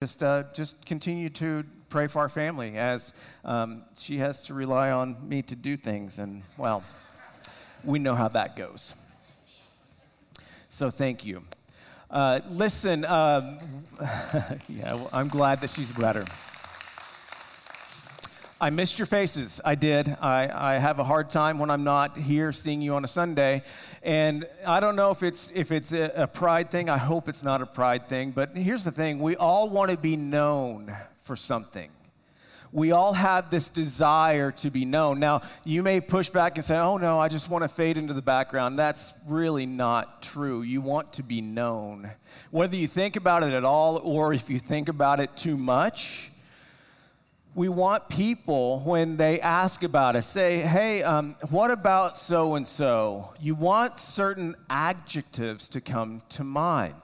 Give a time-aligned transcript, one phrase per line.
[0.00, 3.12] just, uh, just continue to pray for our family as
[3.44, 6.20] um, she has to rely on me to do things.
[6.20, 6.84] And, well,
[7.82, 8.94] we know how that goes.
[10.68, 11.42] So, thank you.
[12.08, 13.58] Uh, listen, um,
[14.68, 16.24] yeah, well, I'm glad that she's better.
[18.60, 19.60] I missed your faces.
[19.64, 20.08] I did.
[20.20, 23.62] I, I have a hard time when I'm not here seeing you on a Sunday.
[24.02, 26.90] And I don't know if it's, if it's a, a pride thing.
[26.90, 28.32] I hope it's not a pride thing.
[28.32, 31.88] But here's the thing we all want to be known for something.
[32.72, 35.20] We all have this desire to be known.
[35.20, 38.12] Now, you may push back and say, oh no, I just want to fade into
[38.12, 38.76] the background.
[38.76, 40.62] That's really not true.
[40.62, 42.10] You want to be known.
[42.50, 46.32] Whether you think about it at all or if you think about it too much,
[47.58, 52.64] we want people, when they ask about us, say, hey, um, what about so and
[52.64, 53.34] so?
[53.40, 56.94] You want certain adjectives to come to mind.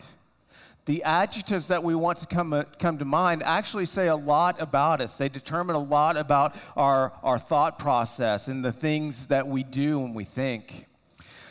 [0.85, 4.63] The adjectives that we want to come, uh, come to mind actually say a lot
[4.63, 5.17] about us.
[5.17, 9.99] They determine a lot about our, our thought process and the things that we do
[9.99, 10.87] when we think.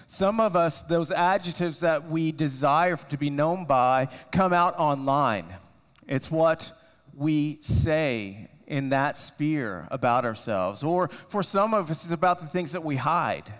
[0.07, 5.47] Some of us, those adjectives that we desire to be known by, come out online.
[6.07, 6.71] It's what
[7.13, 10.83] we say in that sphere about ourselves.
[10.83, 13.51] Or for some of us, it's about the things that we hide,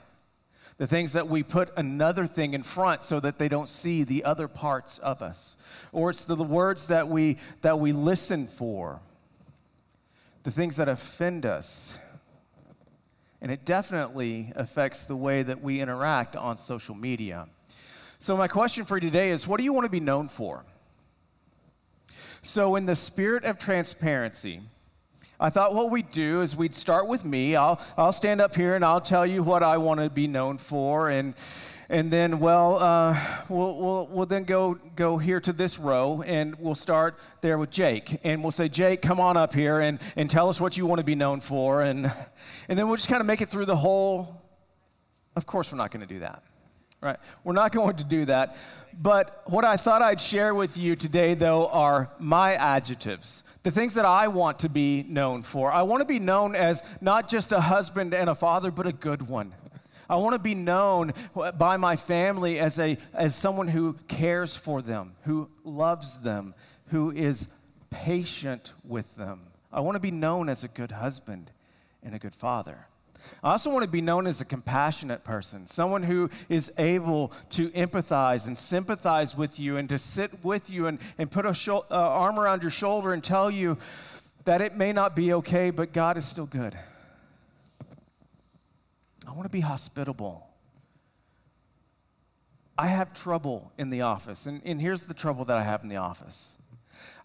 [0.78, 4.24] the things that we put another thing in front so that they don't see the
[4.24, 5.56] other parts of us.
[5.92, 9.00] Or it's the, the words that we, that we listen for,
[10.44, 11.98] the things that offend us.
[13.42, 17.48] And it definitely affects the way that we interact on social media.
[18.20, 20.64] So, my question for you today is what do you want to be known for?
[22.42, 24.62] So, in the spirit of transparency,
[25.44, 27.58] I thought what we'd do is we'd start with me.
[27.58, 30.58] I'll, I'll stand up here and I'll tell you what I want to be known
[30.58, 31.10] for.
[31.10, 31.34] And,
[31.90, 36.56] and then, well, uh, we'll, we'll, we'll then go, go here to this row and
[36.60, 38.22] we'll start there with Jake.
[38.24, 41.00] And we'll say, Jake, come on up here and, and tell us what you want
[41.00, 41.82] to be known for.
[41.82, 42.10] And,
[42.70, 44.42] and then we'll just kind of make it through the whole.
[45.36, 46.42] Of course, we're not going to do that.
[47.02, 47.18] Right?
[47.44, 48.56] We're not going to do that.
[48.98, 53.94] But what I thought I'd share with you today, though, are my adjectives the things
[53.94, 55.72] that I want to be known for.
[55.72, 58.92] I want to be known as not just a husband and a father, but a
[58.92, 59.54] good one.
[60.10, 61.14] I want to be known
[61.58, 66.54] by my family as, a, as someone who cares for them, who loves them,
[66.88, 67.48] who is
[67.90, 69.48] patient with them.
[69.72, 71.52] I want to be known as a good husband
[72.04, 72.88] and a good father.
[73.44, 77.70] I also want to be known as a compassionate person, someone who is able to
[77.72, 81.86] empathize and sympathize with you and to sit with you and, and put a sho-
[81.92, 83.78] uh, arm around your shoulder and tell you
[84.46, 86.78] that it may not be okay, but God is still good.
[89.28, 90.48] I want to be hospitable.
[92.78, 95.90] I have trouble in the office, and, and here's the trouble that I have in
[95.90, 96.54] the office.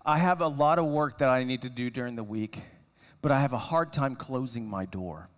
[0.05, 2.61] I have a lot of work that I need to do during the week,
[3.23, 5.29] but I have a hard time closing my door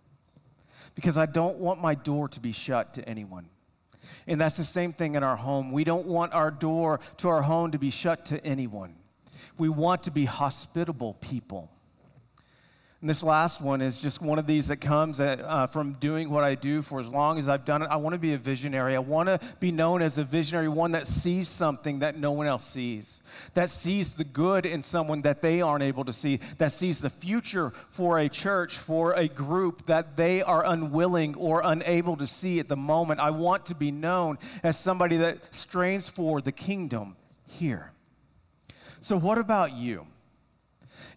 [0.95, 3.47] because I don't want my door to be shut to anyone.
[4.27, 5.71] And that's the same thing in our home.
[5.71, 8.95] We don't want our door to our home to be shut to anyone.
[9.57, 11.69] We want to be hospitable people.
[13.01, 16.29] And this last one is just one of these that comes at, uh, from doing
[16.29, 17.87] what I do for as long as I've done it.
[17.87, 18.95] I want to be a visionary.
[18.95, 22.45] I want to be known as a visionary, one that sees something that no one
[22.45, 23.23] else sees,
[23.55, 27.09] that sees the good in someone that they aren't able to see, that sees the
[27.09, 32.59] future for a church, for a group that they are unwilling or unable to see
[32.59, 33.19] at the moment.
[33.19, 37.15] I want to be known as somebody that strains for the kingdom
[37.47, 37.93] here.
[38.99, 40.05] So, what about you?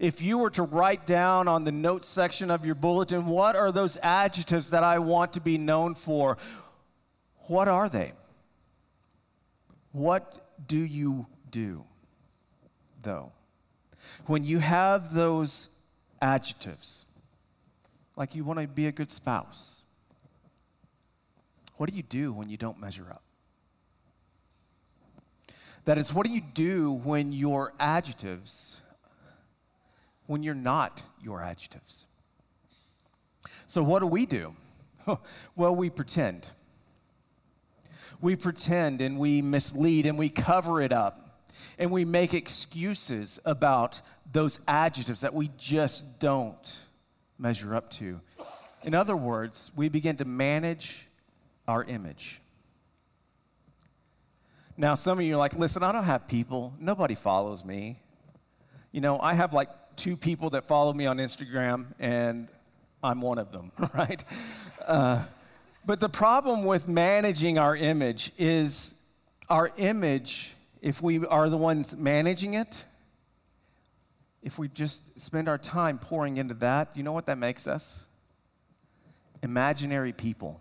[0.04, 3.72] If you were to write down on the notes section of your bulletin, what are
[3.72, 6.36] those adjectives that I want to be known for?
[7.46, 8.12] What are they?
[9.92, 11.84] What do you do,
[13.02, 13.32] though?
[14.26, 15.70] When you have those
[16.20, 17.06] adjectives,
[18.14, 19.84] like you want to be a good spouse,
[21.78, 23.22] what do you do when you don't measure up?
[25.86, 28.82] That is, what do you do when your adjectives
[30.26, 32.06] when you're not your adjectives.
[33.66, 34.54] So, what do we do?
[35.56, 36.50] well, we pretend.
[38.20, 41.44] We pretend and we mislead and we cover it up
[41.78, 44.00] and we make excuses about
[44.32, 46.78] those adjectives that we just don't
[47.38, 48.20] measure up to.
[48.82, 51.08] In other words, we begin to manage
[51.66, 52.40] our image.
[54.76, 56.74] Now, some of you are like, listen, I don't have people.
[56.78, 58.00] Nobody follows me.
[58.90, 62.48] You know, I have like two people that follow me on Instagram, and
[63.02, 64.24] I'm one of them, right?
[64.86, 65.24] Uh,
[65.86, 68.94] but the problem with managing our image is
[69.48, 72.84] our image, if we are the ones managing it,
[74.42, 78.06] if we just spend our time pouring into that, you know what that makes us?
[79.42, 80.60] Imaginary people.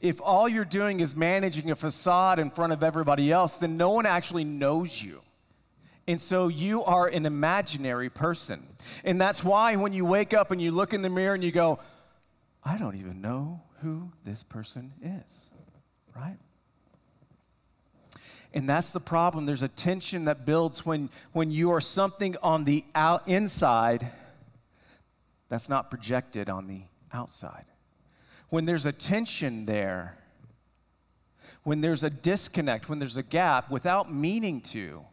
[0.00, 3.90] If all you're doing is managing a facade in front of everybody else, then no
[3.90, 5.20] one actually knows you.
[6.08, 8.62] And so you are an imaginary person.
[9.04, 11.50] And that's why when you wake up and you look in the mirror and you
[11.50, 11.80] go,
[12.62, 15.46] I don't even know who this person is,
[16.14, 16.38] right?
[18.54, 19.46] And that's the problem.
[19.46, 24.06] There's a tension that builds when, when you are something on the out, inside
[25.48, 26.82] that's not projected on the
[27.12, 27.64] outside.
[28.48, 30.16] When there's a tension there,
[31.64, 35.04] when there's a disconnect, when there's a gap without meaning to,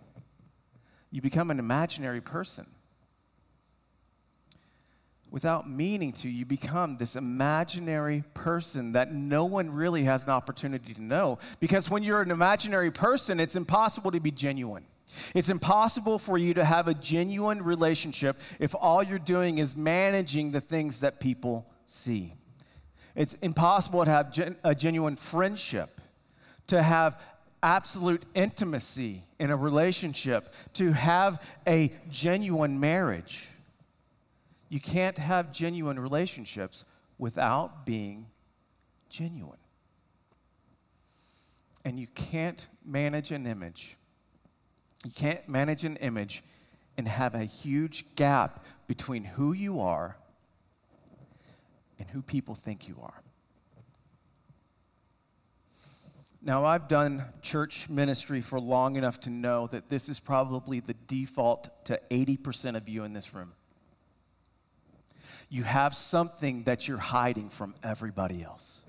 [1.14, 2.66] you become an imaginary person.
[5.30, 10.92] Without meaning to, you become this imaginary person that no one really has an opportunity
[10.96, 11.38] to know.
[11.60, 14.86] Because when you're an imaginary person, it's impossible to be genuine.
[15.36, 20.52] It's impossible for you to have a genuine relationship if all you're doing is managing
[20.52, 22.34] the things that people see.
[23.16, 26.02] It's impossible to have gen- a genuine friendship,
[26.68, 27.22] to have
[27.64, 33.48] absolute intimacy in a relationship, to have a genuine marriage.
[34.70, 36.86] You can't have genuine relationships
[37.18, 38.28] without being
[39.10, 39.58] genuine.
[41.86, 43.98] And you can't manage an image.
[45.06, 46.44] You can't manage an image
[46.98, 50.18] and have a huge gap between who you are
[52.00, 53.23] and who people think you are.
[56.46, 60.94] Now, I've done church ministry for long enough to know that this is probably the
[61.08, 63.54] default to 80% of you in this room.
[65.48, 68.82] You have something that you're hiding from everybody else.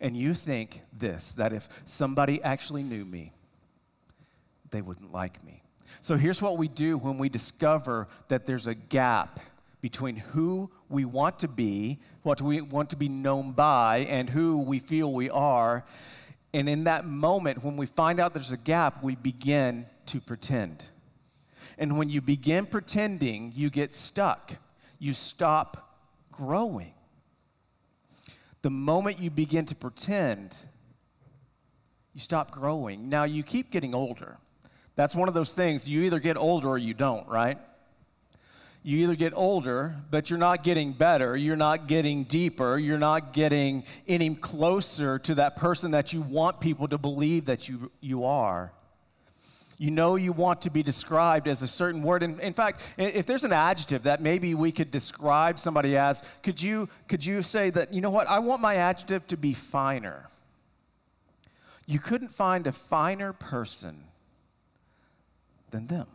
[0.00, 3.32] And you think this that if somebody actually knew me,
[4.70, 5.62] they wouldn't like me.
[6.00, 9.38] So here's what we do when we discover that there's a gap
[9.80, 14.58] between who we want to be, what we want to be known by, and who
[14.58, 15.84] we feel we are.
[16.52, 20.84] And in that moment, when we find out there's a gap, we begin to pretend.
[21.78, 24.56] And when you begin pretending, you get stuck.
[24.98, 25.96] You stop
[26.30, 26.92] growing.
[28.62, 30.54] The moment you begin to pretend,
[32.12, 33.08] you stop growing.
[33.08, 34.36] Now, you keep getting older.
[34.96, 35.88] That's one of those things.
[35.88, 37.56] You either get older or you don't, right?
[38.82, 43.32] You either get older, but you're not getting better, you're not getting deeper, you're not
[43.32, 48.24] getting any closer to that person that you want people to believe that you, you
[48.24, 48.72] are.
[49.76, 52.22] You know you want to be described as a certain word.
[52.22, 56.60] And in fact, if there's an adjective that maybe we could describe somebody as, could
[56.60, 60.28] you, could you say that, you know what, I want my adjective to be finer?
[61.86, 64.04] You couldn't find a finer person
[65.70, 66.06] than them.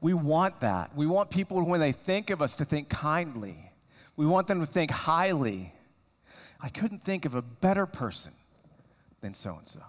[0.00, 0.94] We want that.
[0.94, 3.56] We want people, when they think of us, to think kindly.
[4.16, 5.72] We want them to think highly.
[6.60, 8.32] I couldn't think of a better person
[9.20, 9.80] than so and so.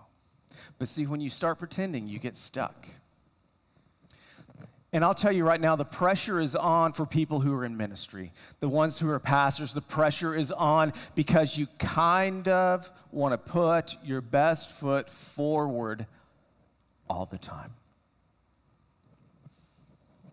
[0.77, 2.87] But see, when you start pretending, you get stuck.
[4.91, 7.77] And I'll tell you right now, the pressure is on for people who are in
[7.77, 9.73] ministry, the ones who are pastors.
[9.73, 16.07] The pressure is on because you kind of want to put your best foot forward
[17.07, 17.71] all the time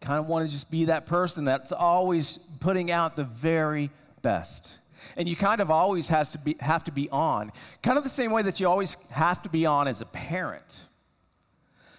[0.07, 3.91] kind of want to just be that person that's always putting out the very
[4.23, 4.79] best.
[5.17, 7.51] And you kind of always has to be, have to be on.
[7.83, 10.87] Kind of the same way that you always have to be on as a parent.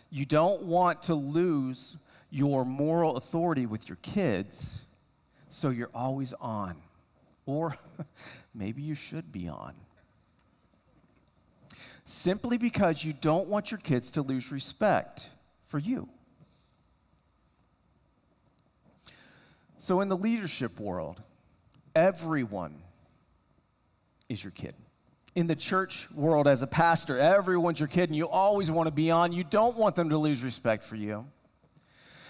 [0.10, 1.98] You don't want to lose
[2.30, 4.86] your moral authority with your kids,
[5.50, 6.78] so you're always on.
[7.46, 7.76] Or
[8.56, 9.74] maybe you should be on.
[12.06, 15.30] Simply because you don't want your kids to lose respect
[15.66, 16.08] for you.
[19.78, 21.22] So, in the leadership world,
[21.96, 22.82] everyone
[24.28, 24.74] is your kid.
[25.36, 28.92] In the church world, as a pastor, everyone's your kid, and you always want to
[28.92, 29.34] be on.
[29.34, 31.28] You don't want them to lose respect for you.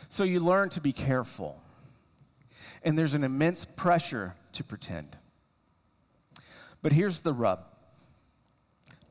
[0.10, 1.62] So, you learn to be careful.
[2.84, 5.18] And there's an immense pressure to pretend.
[6.82, 7.66] But here's the rub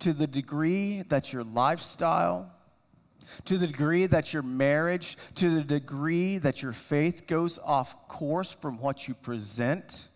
[0.00, 2.52] to the degree that your lifestyle,
[3.46, 8.52] to the degree that your marriage, to the degree that your faith goes off course
[8.52, 10.08] from what you present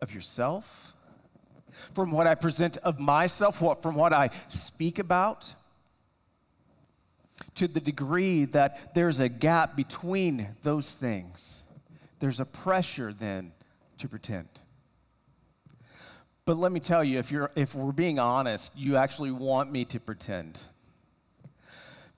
[0.00, 0.94] of yourself,
[1.94, 5.54] from what I present of myself, what, from what I speak about,
[7.56, 11.64] to the degree that there's a gap between those things,
[12.20, 13.52] there's a pressure then
[13.98, 14.48] to pretend.
[16.44, 19.84] But let me tell you, if, you're, if we're being honest, you actually want me
[19.86, 20.58] to pretend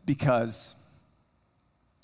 [0.06, 0.74] because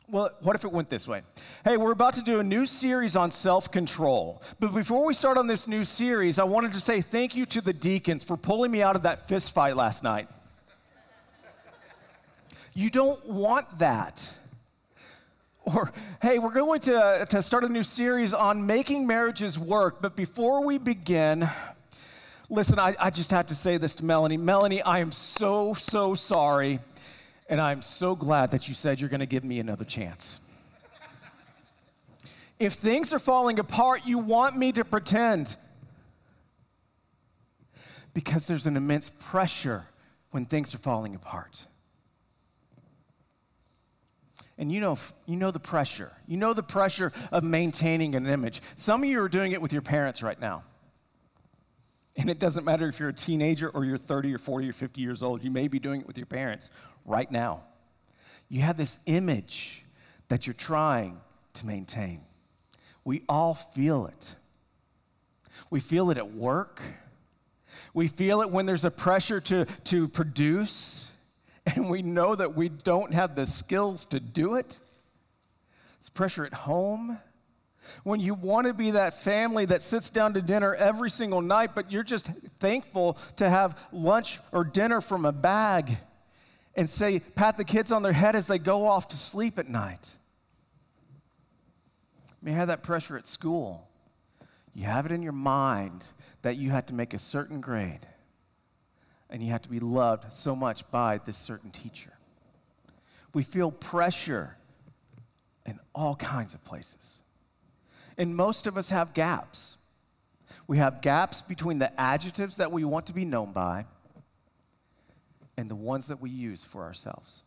[0.09, 1.23] Well, what if it went this way?
[1.65, 4.41] Hey, we're about to do a new series on self control.
[4.61, 7.61] But before we start on this new series, I wanted to say thank you to
[7.61, 10.29] the deacons for pulling me out of that fist fight last night.
[12.73, 14.31] you don't want that.
[15.65, 20.00] Or, hey, we're going to, to start a new series on making marriages work.
[20.00, 21.49] But before we begin,
[22.49, 24.37] listen, I, I just have to say this to Melanie.
[24.37, 26.79] Melanie, I am so, so sorry
[27.49, 30.41] and I'm so glad that you said you're going to give me another chance.
[32.59, 35.57] if things are falling apart, you want me to pretend.
[38.15, 39.85] Because there's an immense pressure
[40.31, 41.67] when things are falling apart.
[44.59, 46.11] And you know, you know the pressure.
[46.26, 48.62] You know the pressure of maintaining an image.
[48.75, 50.65] Some of you are doing it with your parents right now.
[52.17, 55.03] And it doesn't matter if you're a teenager or you're 30 or 40 or 50
[55.03, 56.71] years old, you may be doing it with your parents
[57.07, 57.63] right now.
[58.49, 59.85] You have this image
[60.29, 61.21] that you're trying
[61.55, 62.21] to maintain.
[63.05, 64.37] We all feel it.
[65.71, 66.83] We feel it at work.
[67.95, 71.11] We feel it when there's a pressure to, to produce,
[71.67, 74.79] and we know that we don't have the skills to do it.
[76.01, 77.19] It's pressure at home.
[78.03, 81.75] When you want to be that family that sits down to dinner every single night,
[81.75, 85.97] but you're just thankful to have lunch or dinner from a bag
[86.76, 89.68] and say, pat the kids on their head as they go off to sleep at
[89.68, 90.16] night.
[92.28, 93.88] You may have that pressure at school.
[94.75, 96.06] You have it in your mind
[96.42, 98.06] that you have to make a certain grade
[99.30, 102.12] and you have to be loved so much by this certain teacher.
[103.33, 104.56] We feel pressure
[105.64, 107.23] in all kinds of places.
[108.18, 109.78] And most of us have gaps.
[110.68, 113.87] We have gaps between the adjectives that we want to be known by
[115.57, 117.43] and the ones that we use for ourselves.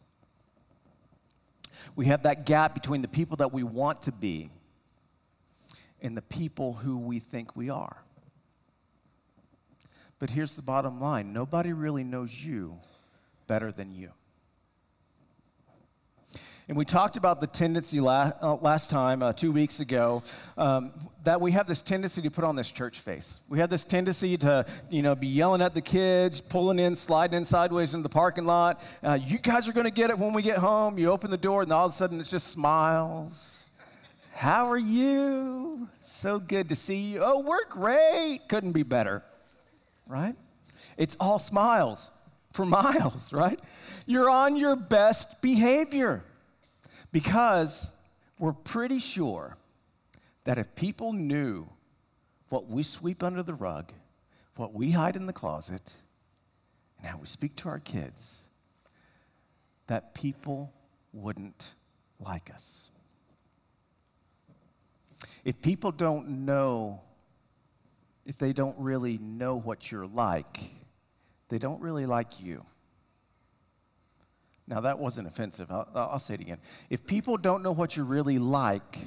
[1.96, 4.50] We have that gap between the people that we want to be
[6.02, 8.04] and the people who we think we are.
[10.18, 12.78] But here's the bottom line nobody really knows you
[13.48, 14.12] better than you.
[16.70, 20.22] And we talked about the tendency last, uh, last time, uh, two weeks ago,
[20.56, 20.92] um,
[21.24, 23.40] that we have this tendency to put on this church face.
[23.50, 27.38] We have this tendency to, you know, be yelling at the kids, pulling in, sliding
[27.38, 28.84] in sideways into the parking lot.
[29.04, 31.00] Uh, you guys are going to get it when we get home.
[31.00, 33.64] You open the door, and all of a sudden it's just smiles.
[34.36, 35.90] How are you?
[36.02, 37.24] So good to see you.
[37.24, 38.42] Oh, we're great.
[38.48, 39.24] Couldn't be better,
[40.06, 40.36] right?
[40.98, 42.12] It's all smiles
[42.54, 43.60] for miles, right?
[44.06, 46.24] You're on your best behavior.
[47.12, 47.92] Because
[48.38, 49.58] we're pretty sure
[50.44, 51.68] that if people knew
[52.50, 53.92] what we sweep under the rug,
[54.56, 55.94] what we hide in the closet,
[56.98, 58.40] and how we speak to our kids,
[59.88, 60.72] that people
[61.14, 61.76] wouldn't
[62.20, 62.90] like us.
[65.44, 67.02] If people don't know,
[68.26, 70.60] if they don't really know what you're like,
[71.50, 72.66] they don't really like you.
[74.70, 75.72] Now, that wasn't offensive.
[75.72, 76.60] I'll, I'll, say it again.
[76.92, 79.00] If people don't know what you're really like,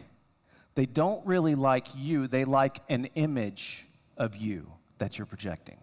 [0.75, 4.67] they don't really like you, they like an image of you
[4.99, 5.79] that you're projecting.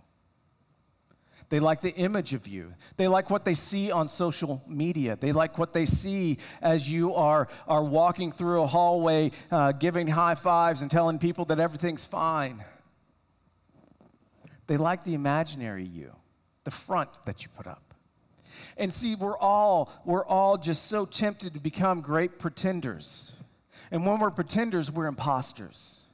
[1.48, 2.74] They like the image of you.
[2.98, 5.18] They like what they see on social media.
[5.20, 10.08] They like what they see as you are, are walking through a hallway, uh, giving
[10.08, 12.64] high fives and telling people that everything's fine.
[14.68, 16.14] They like the imaginary you,
[16.66, 17.89] the front that you put up.
[18.78, 23.34] And see, we're all, we're all just so tempted to become great pretenders.
[23.92, 26.06] And when we're pretenders, we're imposters.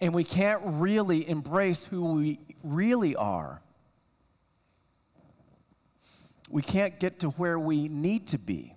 [0.00, 3.62] And we can't really embrace who we really are.
[6.50, 8.76] We can't get to where we need to be.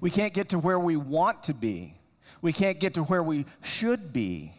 [0.00, 1.98] We can't get to where we want to be.
[2.40, 4.54] We can't get to where we should be.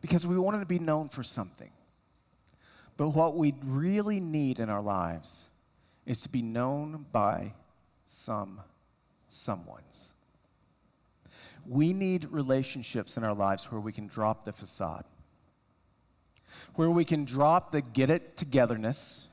[0.00, 1.71] Because we wanted to be known for something.
[3.02, 5.50] But what we really need in our lives
[6.06, 7.52] is to be known by
[8.06, 8.60] some
[9.28, 10.12] someones.
[11.66, 15.02] We need relationships in our lives where we can drop the facade,
[16.76, 19.26] where we can drop the get it togetherness,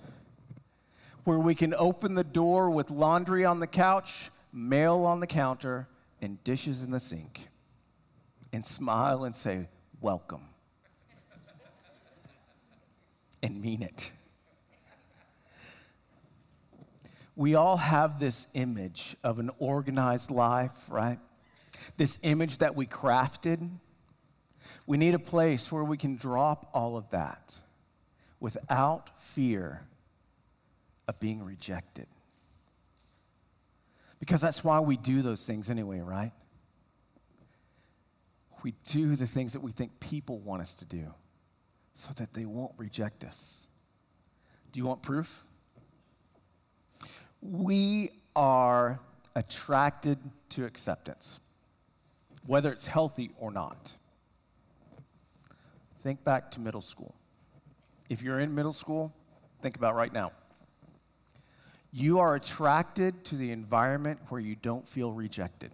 [1.24, 5.88] where we can open the door with laundry on the couch, mail on the counter,
[6.24, 7.50] and dishes in the sink,
[8.52, 9.68] and smile and say,
[10.02, 10.49] Welcome
[13.42, 14.12] and mean it.
[17.36, 21.20] We all have this image of an organized life, right?
[21.96, 23.70] This image that we crafted.
[24.86, 27.56] We need a place where we can drop all of that
[28.42, 29.88] without fear
[31.08, 32.08] of being rejected.
[34.20, 36.34] Because that's why we do those things anyway, right?
[38.64, 41.14] We do the things that we think people want us to do
[42.00, 43.68] so that they won't reject us.
[44.72, 45.44] Do you want proof?
[47.42, 49.02] We are
[49.36, 50.18] attracted
[50.52, 51.42] to acceptance,
[52.46, 53.96] whether it's healthy or not.
[56.02, 57.16] Think back to middle school.
[58.10, 59.14] If you're in middle school,
[59.62, 60.32] think about right now.
[61.92, 65.72] You are attracted to the environment where you don't feel rejected.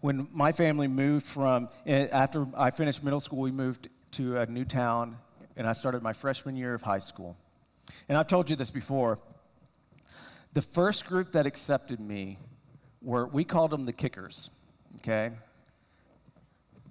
[0.00, 4.46] When my family moved from, eh, after I finished middle school, we moved to a
[4.46, 5.18] new town,
[5.56, 7.36] and I started my freshman year of high school.
[8.08, 9.18] And I've told you this before.
[10.54, 12.38] The first group that accepted me
[13.02, 14.50] were, we called them the kickers,
[14.98, 15.32] okay?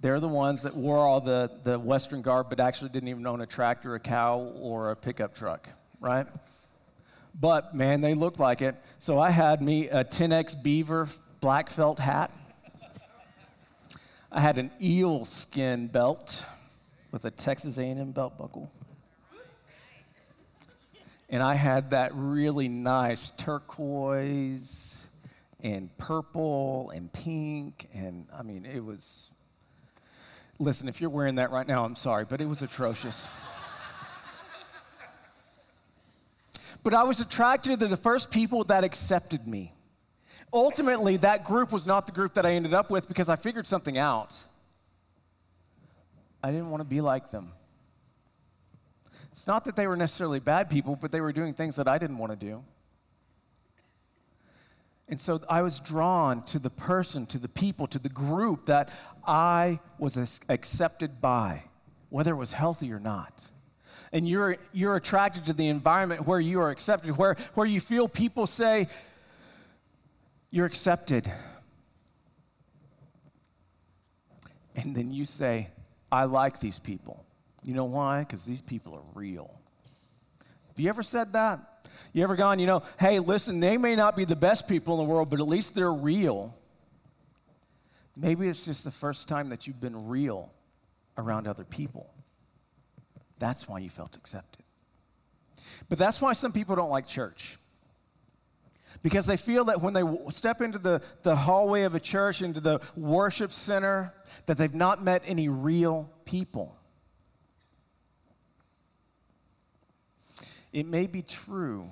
[0.00, 3.40] They're the ones that wore all the, the Western garb, but actually didn't even own
[3.40, 6.26] a tractor, a cow, or a pickup truck, right?
[7.38, 8.76] But man, they looked like it.
[8.98, 11.08] So I had me a 10X Beaver
[11.40, 12.30] black felt hat.
[14.30, 16.44] I had an eel skin belt
[17.12, 18.70] with a Texas A&M belt buckle.
[21.30, 25.06] And I had that really nice turquoise
[25.60, 29.30] and purple and pink and I mean it was
[30.60, 33.28] Listen, if you're wearing that right now, I'm sorry, but it was atrocious.
[36.82, 39.72] but I was attracted to the first people that accepted me.
[40.52, 43.66] Ultimately, that group was not the group that I ended up with because I figured
[43.66, 44.36] something out.
[46.42, 47.52] I didn't want to be like them.
[49.32, 51.98] It's not that they were necessarily bad people, but they were doing things that I
[51.98, 52.64] didn't want to do.
[55.08, 58.90] And so I was drawn to the person, to the people, to the group that
[59.26, 60.16] I was
[60.48, 61.62] accepted by,
[62.10, 63.48] whether it was healthy or not.
[64.12, 68.08] And you're, you're attracted to the environment where you are accepted, where, where you feel
[68.08, 68.88] people say,
[70.50, 71.30] You're accepted.
[74.74, 75.68] And then you say,
[76.10, 77.24] I like these people.
[77.62, 78.20] You know why?
[78.20, 79.50] Because these people are real.
[80.68, 81.88] Have you ever said that?
[82.12, 85.04] You ever gone, you know, hey, listen, they may not be the best people in
[85.04, 86.54] the world, but at least they're real.
[88.16, 90.52] Maybe it's just the first time that you've been real
[91.16, 92.08] around other people.
[93.38, 94.64] That's why you felt accepted.
[95.88, 97.58] But that's why some people don't like church.
[99.02, 102.60] Because they feel that when they step into the, the hallway of a church, into
[102.60, 104.12] the worship center,
[104.46, 106.76] that they've not met any real people.
[110.72, 111.90] It may be true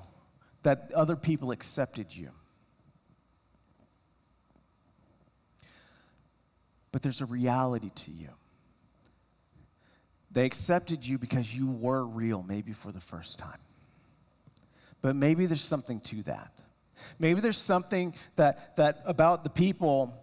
[0.62, 2.30] that other people accepted you.
[6.92, 8.30] But there's a reality to you.
[10.30, 13.60] They accepted you because you were real, maybe for the first time.
[15.02, 16.52] But maybe there's something to that.
[17.18, 20.14] Maybe there's something that, that about the people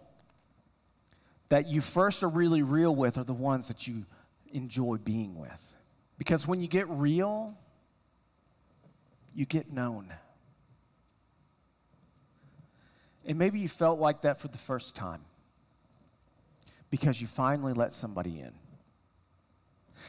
[1.48, 4.06] that you first are really real with are the ones that you
[4.52, 5.74] enjoy being with.
[6.18, 7.56] Because when you get real,
[9.34, 10.12] you get known.
[13.26, 15.22] And maybe you felt like that for the first time
[16.90, 18.52] because you finally let somebody in.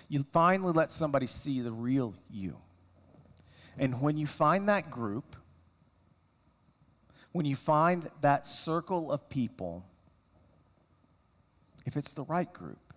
[0.09, 2.57] You finally let somebody see the real you.
[3.77, 5.35] And when you find that group,
[7.35, 9.83] when you find that circle of people,
[11.85, 12.93] if it's the right group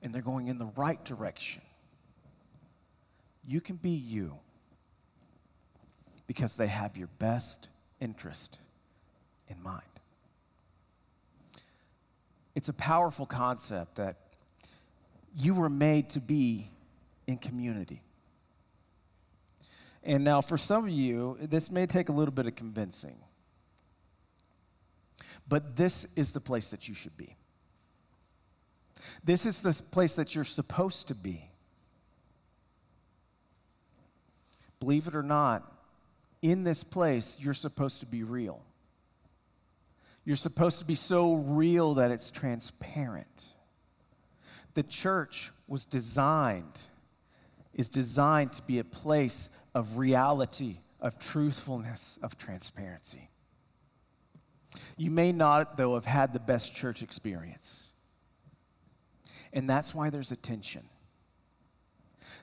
[0.00, 1.60] and they're going in the right direction,
[3.46, 4.38] you can be you
[6.26, 7.68] because they have your best
[8.00, 8.56] interest
[9.48, 9.82] in mind.
[12.54, 14.16] It's a powerful concept that
[15.36, 16.70] you were made to be
[17.26, 18.00] in community.
[20.02, 23.18] And now, for some of you, this may take a little bit of convincing,
[25.48, 27.36] but this is the place that you should be.
[29.24, 31.50] This is the place that you're supposed to be.
[34.80, 35.72] Believe it or not,
[36.42, 38.62] in this place, you're supposed to be real.
[40.24, 43.46] You're supposed to be so real that it's transparent.
[44.74, 46.80] The church was designed,
[47.74, 53.30] is designed to be a place of reality, of truthfulness, of transparency.
[54.98, 57.86] You may not, though, have had the best church experience.
[59.52, 60.82] And that's why there's a tension.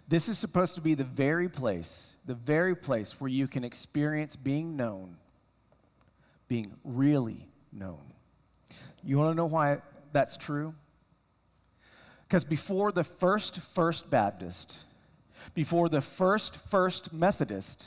[0.07, 4.35] This is supposed to be the very place, the very place where you can experience
[4.35, 5.17] being known,
[6.47, 8.01] being really known.
[9.03, 9.79] You want to know why
[10.13, 10.73] that's true?
[12.27, 14.85] Because before the first First Baptist,
[15.53, 17.85] before the first First Methodist,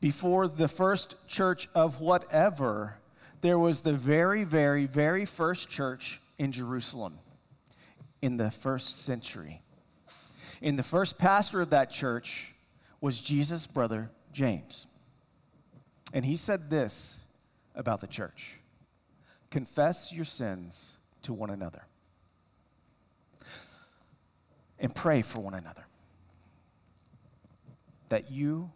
[0.00, 2.96] before the first church of whatever,
[3.42, 7.18] there was the very, very, very first church in Jerusalem
[8.22, 9.60] in the first century.
[10.62, 12.54] And the first pastor of that church
[13.00, 14.86] was Jesus' brother, James.
[16.12, 17.20] And he said this
[17.74, 18.54] about the church
[19.50, 21.82] confess your sins to one another
[24.78, 25.84] and pray for one another
[28.08, 28.70] that you,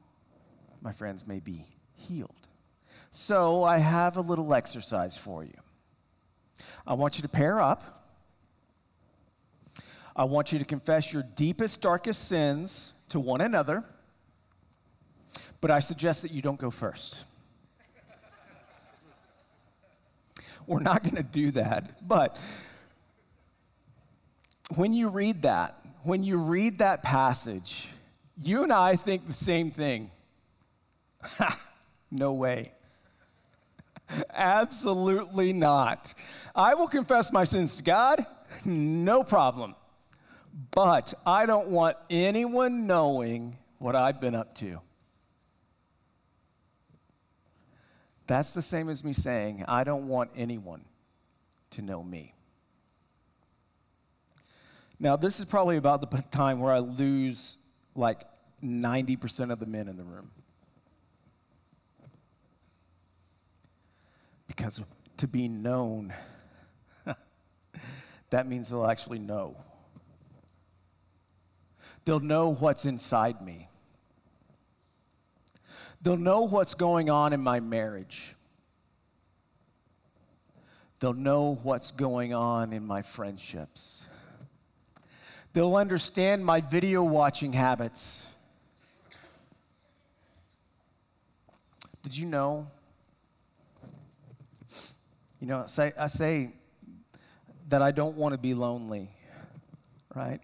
[0.83, 2.46] my friends, may be healed.
[3.19, 5.55] So I have a little exercise for you.
[6.87, 8.13] I want you to pair up.
[10.15, 13.85] I want you to confess your deepest, darkest sins to one another,
[15.63, 17.25] but I suggest that you don't go first.
[20.67, 22.07] We're not going to do that.
[22.07, 22.39] But
[24.75, 27.89] when you read that, when you read that passage,
[28.37, 30.11] you and I think the same thing.
[32.11, 32.73] no way.
[34.33, 36.15] Absolutely not.
[36.55, 38.25] I will confess my sins to God,
[38.65, 39.75] no problem.
[40.71, 44.81] But I don't want anyone knowing what I've been up to.
[48.27, 50.85] That's the same as me saying, I don't want anyone
[51.73, 52.35] to know me.
[54.99, 57.59] Now, this is probably about the time where I lose
[57.95, 58.25] like
[58.65, 60.31] 90% of the men in the room.
[64.57, 64.83] Because
[65.19, 66.15] to be known,
[68.31, 69.57] that means they'll actually know.
[72.07, 73.69] They'll know what's inside me.
[76.01, 78.35] They'll know what's going on in my marriage.
[81.01, 84.07] They'll know what's going on in my friendships.
[85.53, 88.29] They'll understand my video watching habits.
[92.03, 92.69] Did you know?
[95.47, 96.51] You know, say, I say
[97.69, 99.13] that I don't want to be lonely,
[100.13, 100.41] right?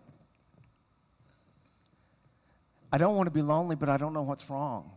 [2.92, 4.92] I don't want to be lonely, but I don't know what's wrong.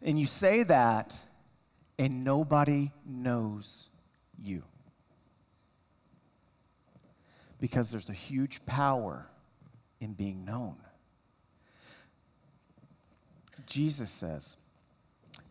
[0.00, 1.22] And you say that,
[1.98, 3.90] and nobody knows
[4.42, 4.62] you.
[7.60, 9.26] Because there's a huge power
[10.00, 10.76] in being known.
[13.66, 14.56] Jesus says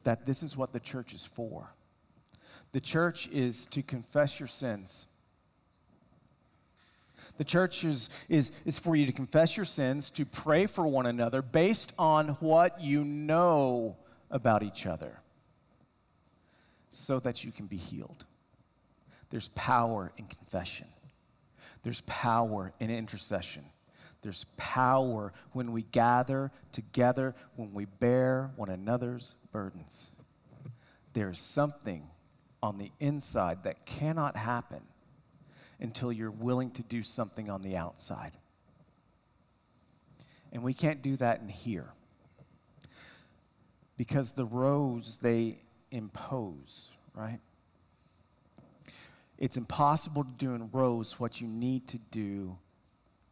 [0.03, 1.71] that this is what the church is for.
[2.71, 5.07] The church is to confess your sins.
[7.37, 11.05] The church is, is, is for you to confess your sins, to pray for one
[11.05, 13.95] another based on what you know
[14.29, 15.19] about each other
[16.89, 18.25] so that you can be healed.
[19.29, 20.87] There's power in confession,
[21.83, 23.63] there's power in intercession.
[24.21, 30.09] There's power when we gather together, when we bear one another's burdens.
[31.13, 32.03] There's something
[32.61, 34.81] on the inside that cannot happen
[35.79, 38.33] until you're willing to do something on the outside.
[40.51, 41.93] And we can't do that in here
[43.97, 45.59] because the rows they
[45.91, 47.39] impose, right?
[49.37, 52.57] It's impossible to do in rows what you need to do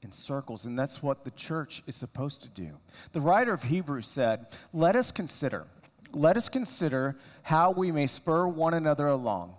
[0.01, 2.77] in circles, and that's what the church is supposed to do.
[3.13, 5.67] The writer of Hebrews said, Let us consider,
[6.11, 9.55] let us consider how we may spur one another along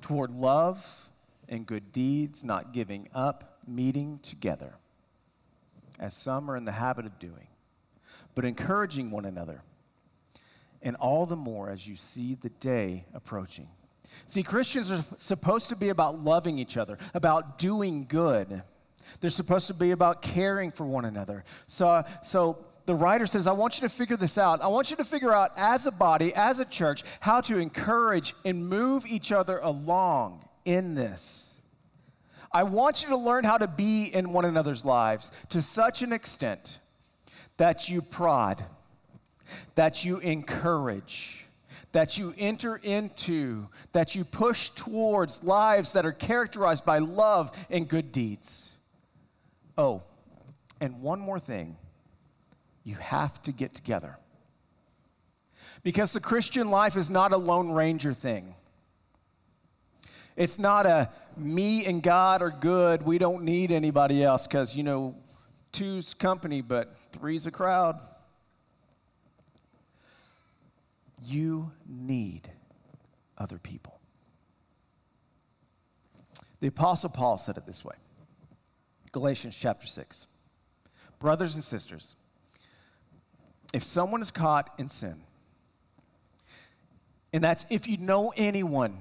[0.00, 1.08] toward love
[1.48, 4.74] and good deeds, not giving up meeting together,
[5.98, 7.48] as some are in the habit of doing,
[8.34, 9.62] but encouraging one another
[10.82, 13.68] and all the more as you see the day approaching.
[14.26, 18.62] See, Christians are supposed to be about loving each other, about doing good.
[19.20, 21.44] They're supposed to be about caring for one another.
[21.66, 24.60] So, so the writer says, I want you to figure this out.
[24.60, 28.34] I want you to figure out as a body, as a church, how to encourage
[28.44, 31.54] and move each other along in this.
[32.50, 36.12] I want you to learn how to be in one another's lives to such an
[36.12, 36.80] extent
[37.58, 38.60] that you prod
[39.76, 41.46] that you encourage,
[41.92, 47.86] that you enter into, that you push towards lives that are characterized by love and
[47.86, 48.68] good deeds.
[49.78, 50.02] Oh,
[50.80, 51.76] and one more thing
[52.84, 54.16] you have to get together.
[55.82, 58.54] Because the Christian life is not a Lone Ranger thing.
[60.36, 64.82] It's not a me and God are good, we don't need anybody else, because, you
[64.82, 65.14] know,
[65.72, 68.00] two's company, but three's a crowd.
[71.22, 72.50] You need
[73.36, 74.00] other people.
[76.60, 77.94] The Apostle Paul said it this way
[79.12, 80.26] Galatians chapter 6.
[81.18, 82.16] Brothers and sisters,
[83.72, 85.22] if someone is caught in sin,
[87.32, 88.98] and that's if you know anyone,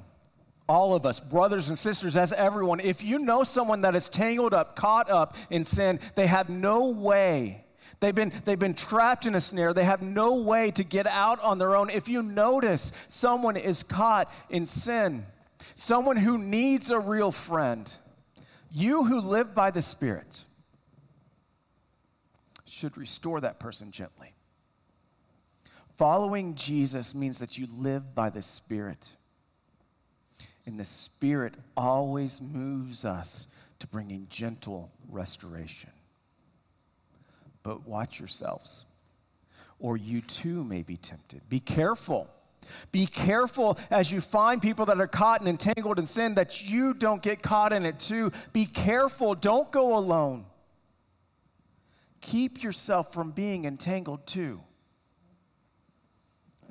[0.67, 4.53] all of us, brothers and sisters, as everyone, if you know someone that is tangled
[4.53, 7.63] up, caught up in sin, they have no way.
[7.99, 9.73] They've been, they've been trapped in a snare.
[9.73, 11.89] They have no way to get out on their own.
[11.89, 15.25] If you notice someone is caught in sin,
[15.75, 17.91] someone who needs a real friend,
[18.71, 20.45] you who live by the Spirit
[22.65, 24.33] should restore that person gently.
[25.99, 29.09] Following Jesus means that you live by the Spirit.
[30.65, 35.89] And the Spirit always moves us to bringing gentle restoration.
[37.63, 38.85] But watch yourselves,
[39.77, 41.41] or you too may be tempted.
[41.49, 42.29] Be careful.
[42.93, 46.93] Be careful as you find people that are caught and entangled in sin that you
[46.93, 48.31] don't get caught in it too.
[48.53, 49.35] Be careful.
[49.35, 50.45] Don't go alone.
[52.21, 54.61] Keep yourself from being entangled too.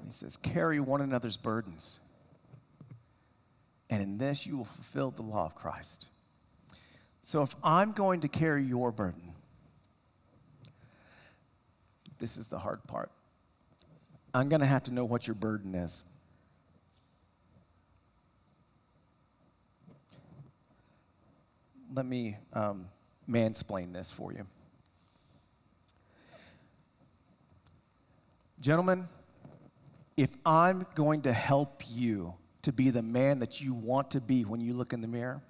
[0.09, 2.01] He says, carry one another's burdens.
[3.91, 6.07] And in this, you will fulfill the law of Christ.
[7.21, 9.35] So if I'm going to carry your burden,
[12.19, 13.11] this is the hard part.
[14.33, 16.03] I'm going to have to know what your burden is.
[21.95, 22.89] Let me um,
[23.29, 24.47] mansplain this for you.
[28.59, 29.07] Gentlemen,
[30.19, 34.45] if I'm going to help you to be the man that you want to be
[34.45, 35.41] when you look in the mirror,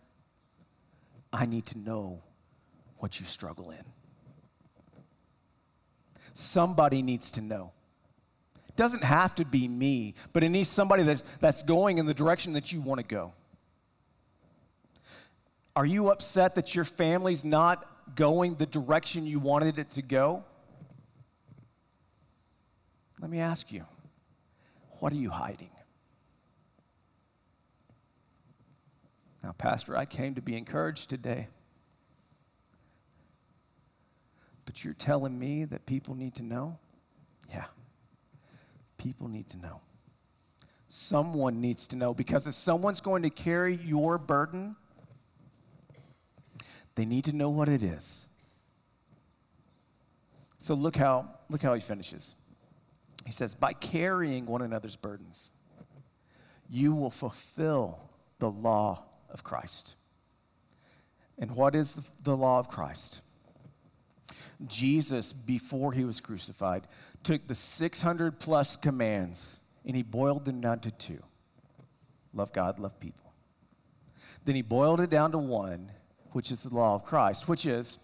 [1.32, 2.22] I need to know
[2.98, 3.82] what you struggle in.
[6.34, 7.72] Somebody needs to know.
[8.68, 12.12] It doesn't have to be me, but it needs somebody that's, that's going in the
[12.12, 13.32] direction that you want to go.
[15.74, 20.44] Are you upset that your family's not going the direction you wanted it to go?
[23.22, 23.86] Let me ask you,
[25.00, 25.70] what are you hiding?
[29.42, 31.48] Now, Pastor, I came to be encouraged today.
[34.64, 36.78] But you're telling me that people need to know?
[37.48, 37.64] Yeah.
[38.98, 39.80] People need to know.
[40.88, 44.76] Someone needs to know because if someone's going to carry your burden,
[46.94, 48.28] they need to know what it is.
[50.58, 52.34] So look how look how he finishes.
[53.28, 55.50] He says, "By carrying one another's burdens,
[56.66, 58.00] you will fulfill
[58.38, 59.96] the law of Christ."
[61.36, 63.20] And what is the law of Christ?
[64.66, 66.88] Jesus, before he was crucified,
[67.22, 71.22] took the 600 plus commands and he boiled them down to two
[72.32, 73.34] love God, love people.
[74.46, 75.92] Then he boiled it down to one,
[76.32, 77.98] which is the law of Christ, which is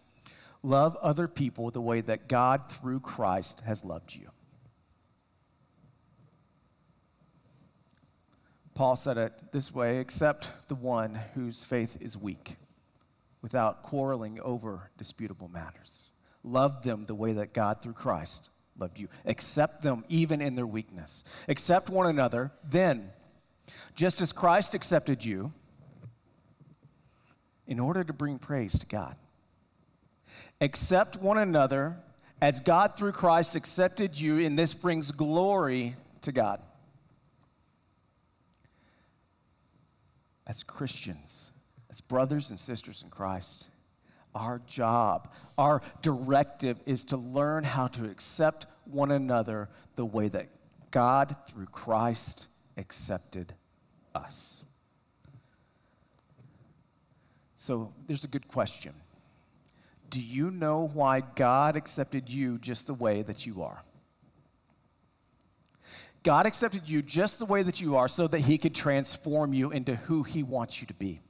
[0.63, 4.31] love other people the way that God, through Christ, has loved you.
[8.75, 12.57] Paul said it this way accept the one whose faith is weak
[13.41, 16.07] without quarreling over disputable matters.
[16.43, 19.09] Love them the way that God, through Christ, loved you.
[19.25, 21.25] Accept them even in their weakness.
[21.49, 22.53] Accept one another.
[22.69, 23.11] Then,
[23.95, 25.53] just as Christ accepted you,
[27.67, 29.17] in order to bring praise to God,
[30.61, 31.97] accept one another
[32.41, 36.61] as God, through Christ, accepted you, and this brings glory to God.
[40.47, 41.47] As Christians,
[41.91, 43.69] as brothers and sisters in Christ,
[44.35, 50.49] our job, our directive is to learn how to accept one another the way that
[50.91, 53.55] God, through Christ, accepted
[54.15, 54.65] us.
[57.55, 58.93] So there's a good question.
[60.11, 63.83] Do you know why God accepted you just the way that you are?
[66.25, 69.71] God accepted you just the way that you are so that He could transform you
[69.71, 71.21] into who He wants you to be.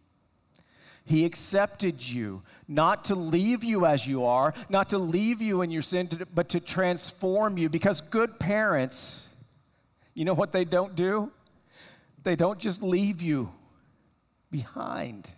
[1.04, 5.70] He accepted you, not to leave you as you are, not to leave you in
[5.70, 7.68] your sin, but to transform you.
[7.68, 9.28] Because good parents,
[10.14, 11.30] you know what they don't do?
[12.22, 13.52] They don't just leave you
[14.50, 15.28] behind.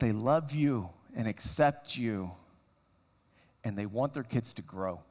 [0.00, 2.32] They love you and accept you,
[3.62, 5.02] and they want their kids to grow.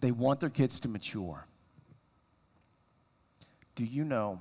[0.00, 1.46] They want their kids to mature.
[3.74, 4.40] Do you know?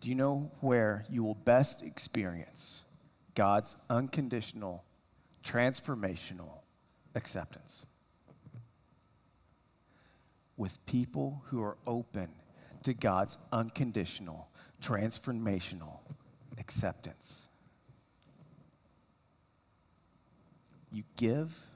[0.00, 2.84] Do you know where you will best experience
[3.34, 4.84] God's unconditional,
[5.44, 6.62] transformational
[7.14, 7.86] acceptance?
[10.56, 12.30] With people who are open
[12.82, 14.48] to God's unconditional,
[14.80, 16.00] transformational
[16.58, 17.48] acceptance.
[20.90, 21.66] You give,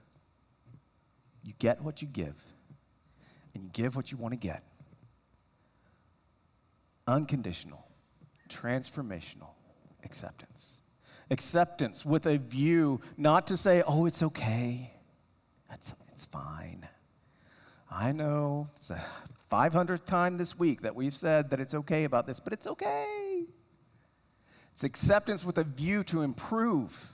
[1.47, 2.35] You get what you give,
[3.55, 4.65] and you give what you want to get.
[7.07, 7.87] Unconditional,
[8.49, 9.51] transformational
[10.05, 10.81] acceptance.
[11.31, 14.93] Acceptance with a view not to say, oh, it's okay,
[15.69, 16.87] That's, it's fine.
[17.91, 19.01] I know it's a
[19.51, 23.45] 500th time this week that we've said that it's okay about this, but it's okay.
[24.73, 27.13] It's acceptance with a view to improve.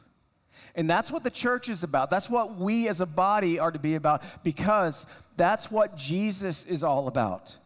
[0.74, 2.11] And that's what the church is about.
[2.11, 6.83] That's what we as a body are to be about because that's what Jesus is
[6.83, 7.57] all about.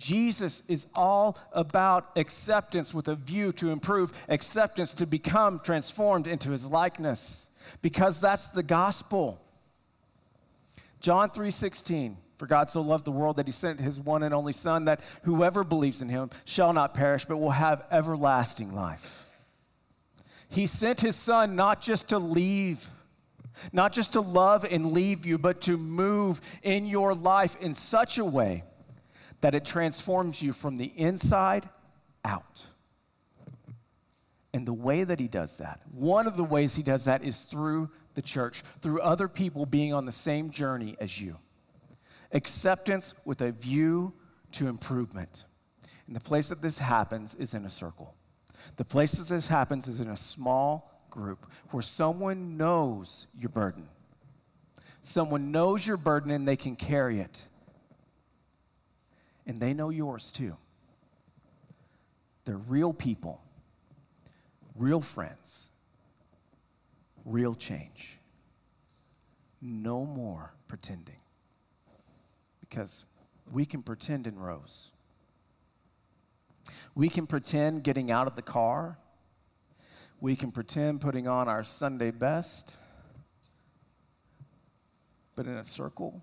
[0.00, 6.52] Jesus is all about acceptance with a view to improve, acceptance to become transformed into
[6.52, 7.50] his likeness
[7.82, 9.38] because that's the gospel.
[11.00, 14.54] John 3:16 For God so loved the world that he sent his one and only
[14.54, 19.28] son that whoever believes in him shall not perish but will have everlasting life.
[20.48, 22.88] He sent his son not just to leave
[23.70, 28.16] not just to love and leave you, but to move in your life in such
[28.16, 28.64] a way
[29.40, 31.68] that it transforms you from the inside
[32.24, 32.64] out.
[34.52, 37.42] And the way that he does that, one of the ways he does that is
[37.42, 41.38] through the church, through other people being on the same journey as you.
[42.32, 44.12] Acceptance with a view
[44.52, 45.44] to improvement.
[46.06, 48.14] And the place that this happens is in a circle.
[48.76, 53.88] The place that this happens is in a small group where someone knows your burden.
[55.02, 57.46] Someone knows your burden and they can carry it
[59.46, 60.56] and they know yours too.
[62.44, 63.40] They're real people,
[64.74, 65.70] real friends,
[67.24, 68.18] real change.
[69.60, 71.16] No more pretending.
[72.60, 73.04] Because
[73.52, 74.90] we can pretend in rows.
[76.94, 78.98] We can pretend getting out of the car.
[80.20, 82.76] We can pretend putting on our Sunday best.
[85.36, 86.22] But in a circle,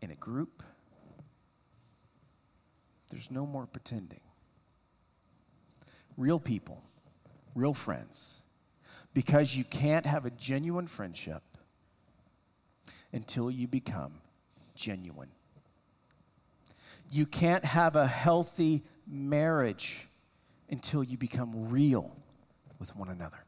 [0.00, 0.62] in a group,
[3.10, 4.20] there's no more pretending.
[6.16, 6.82] Real people,
[7.54, 8.40] real friends.
[9.12, 11.42] Because you can't have a genuine friendship
[13.12, 14.12] until you become
[14.74, 15.30] genuine.
[17.10, 20.06] You can't have a healthy marriage
[20.70, 22.14] until you become real
[22.78, 23.44] with one another.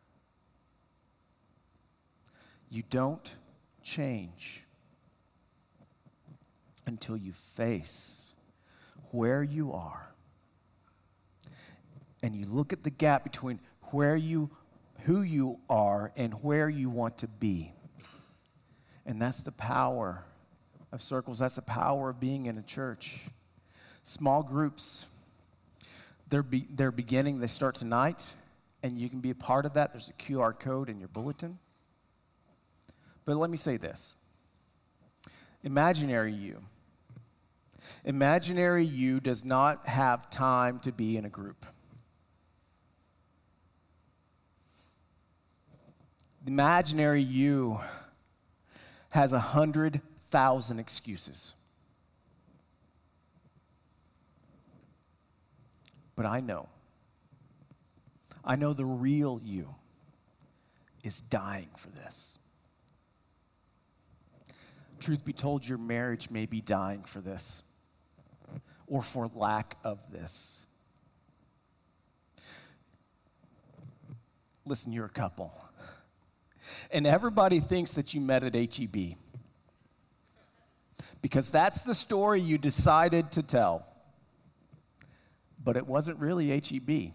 [2.68, 3.36] You don't
[3.82, 4.64] change
[6.86, 8.31] until you face
[9.12, 10.12] where you are
[12.22, 14.50] and you look at the gap between where you
[15.04, 17.72] who you are and where you want to be.
[19.04, 20.24] And that's the power
[20.92, 21.40] of circles.
[21.40, 23.18] That's the power of being in a church.
[24.04, 25.06] Small groups,
[26.28, 28.22] they're, be, they're beginning, they start tonight,
[28.82, 29.92] and you can be a part of that.
[29.92, 31.58] There's a QR code in your bulletin.
[33.24, 34.14] But let me say this
[35.64, 36.60] imaginary you
[38.04, 41.66] Imaginary you does not have time to be in a group.
[46.46, 47.78] Imaginary you
[49.10, 50.00] has a hundred
[50.30, 51.54] thousand excuses.
[56.16, 56.68] But I know,
[58.44, 59.74] I know the real you
[61.04, 62.38] is dying for this.
[65.00, 67.62] Truth be told, your marriage may be dying for this
[68.92, 70.66] or for lack of this.
[74.66, 75.50] Listen, you're a couple.
[76.90, 79.16] And everybody thinks that you met at HEB
[81.22, 83.86] because that's the story you decided to tell.
[85.64, 87.14] But it wasn't really HEB.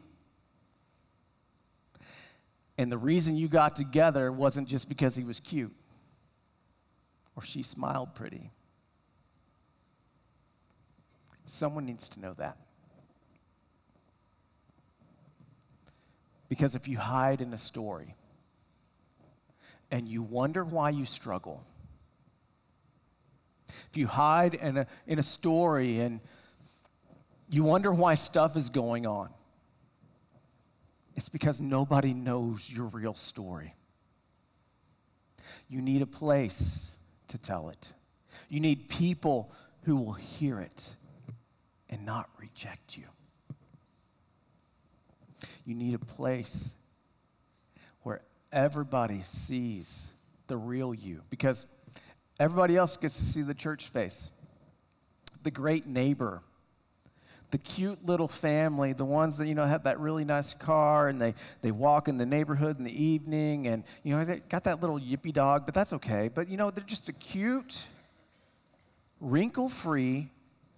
[2.79, 5.75] And the reason you got together wasn't just because he was cute
[7.35, 8.49] or she smiled pretty.
[11.47, 12.57] Someone needs to know that.
[16.49, 18.15] Because if you hide in a story
[19.89, 21.63] and you wonder why you struggle,
[23.89, 26.19] if you hide in a, in a story and
[27.49, 29.29] you wonder why stuff is going on,
[31.15, 33.73] it's because nobody knows your real story.
[35.69, 36.91] You need a place
[37.29, 37.93] to tell it,
[38.49, 39.49] you need people
[39.83, 40.95] who will hear it
[41.89, 43.05] and not reject you.
[45.65, 46.73] You need a place
[48.03, 48.21] where
[48.51, 50.07] everybody sees
[50.47, 51.65] the real you because
[52.39, 54.31] everybody else gets to see the church face,
[55.43, 56.41] the great neighbor,
[57.51, 61.19] the cute little family, the ones that, you know, have that really nice car and
[61.19, 64.81] they, they walk in the neighborhood in the evening and, you know, they got that
[64.81, 66.29] little yippy dog, but that's okay.
[66.33, 67.85] But, you know, they're just a cute,
[69.21, 70.29] wrinkle free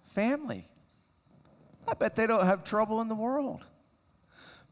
[0.06, 0.64] family.
[1.90, 3.66] I bet they don't have trouble in the world.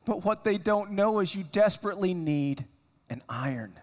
[0.05, 2.65] But what they don't know is you desperately need
[3.11, 3.79] an iron.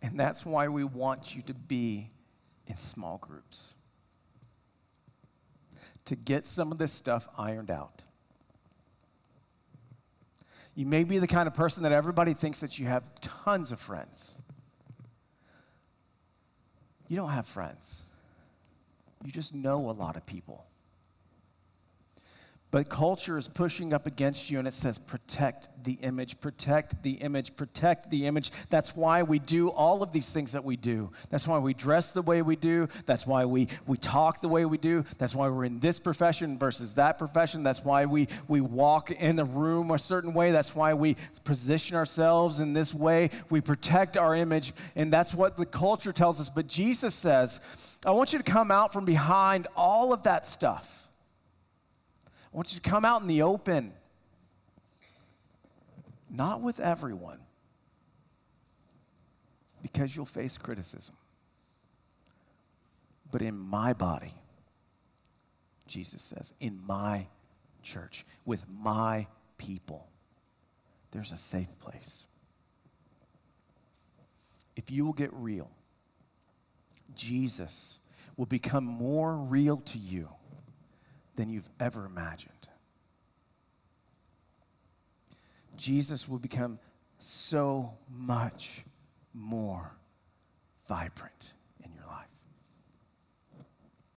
[0.00, 2.10] And that's why we want you to be
[2.66, 3.74] in small groups
[6.04, 8.02] to get some of this stuff ironed out.
[10.74, 13.80] You may be the kind of person that everybody thinks that you have tons of
[13.80, 14.40] friends.
[17.08, 18.04] You don't have friends.
[19.24, 20.66] You just know a lot of people.
[22.70, 27.12] But culture is pushing up against you and it says, protect the image, protect the
[27.12, 28.50] image, protect the image.
[28.68, 31.10] That's why we do all of these things that we do.
[31.30, 32.88] That's why we dress the way we do.
[33.06, 35.02] That's why we, we talk the way we do.
[35.16, 37.62] That's why we're in this profession versus that profession.
[37.62, 40.50] That's why we, we walk in the room a certain way.
[40.50, 43.30] That's why we position ourselves in this way.
[43.48, 44.74] We protect our image.
[44.94, 46.50] And that's what the culture tells us.
[46.50, 47.60] But Jesus says,
[48.04, 51.07] I want you to come out from behind all of that stuff
[52.52, 53.92] I want you to come out in the open.
[56.30, 57.38] Not with everyone,
[59.82, 61.16] because you'll face criticism.
[63.30, 64.34] But in my body,
[65.86, 67.26] Jesus says, in my
[67.82, 69.26] church, with my
[69.56, 70.06] people,
[71.12, 72.26] there's a safe place.
[74.76, 75.70] If you will get real,
[77.14, 77.98] Jesus
[78.36, 80.28] will become more real to you
[81.38, 82.52] than you've ever imagined.
[85.76, 86.80] Jesus will become
[87.20, 88.84] so much
[89.32, 89.92] more
[90.88, 91.52] vibrant